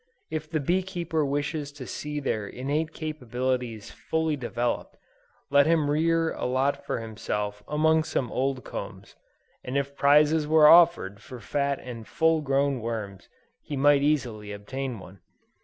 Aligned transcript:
If 0.31 0.49
the 0.49 0.59
bee 0.59 0.81
keeper 0.81 1.23
wishes 1.23 1.71
to 1.73 1.85
see 1.85 2.19
their 2.19 2.47
innate 2.47 2.91
capabilities 2.91 3.91
fully 3.91 4.35
developed, 4.35 4.97
let 5.51 5.67
him 5.67 5.91
rear 5.91 6.33
a 6.33 6.45
lot 6.45 6.83
for 6.83 6.99
himself 6.99 7.61
among 7.67 8.05
some 8.05 8.31
old 8.31 8.63
combs, 8.65 9.15
and 9.63 9.77
if 9.77 9.95
prizes 9.95 10.47
were 10.47 10.65
offered 10.67 11.19
for 11.21 11.39
fat 11.39 11.79
and 11.79 12.07
full 12.07 12.41
grown 12.41 12.79
worms, 12.81 13.29
he 13.61 13.77
might 13.77 14.01
easily 14.01 14.51
obtain 14.51 14.97
one. 14.97 15.19